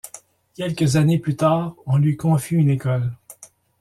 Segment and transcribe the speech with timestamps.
[0.55, 3.11] Quelques années plus tard on lui confie une école.